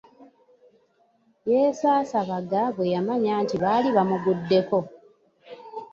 [1.49, 4.77] Yesaasabaga bwe yamanya nti baali bamuguddeko.